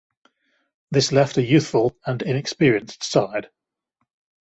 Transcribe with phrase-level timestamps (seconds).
[0.89, 3.51] This left a youthful and inexperienced side.